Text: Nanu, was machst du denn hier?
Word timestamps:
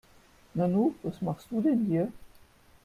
Nanu, 0.55 0.95
was 1.03 1.21
machst 1.21 1.51
du 1.51 1.61
denn 1.61 1.85
hier? 1.85 2.11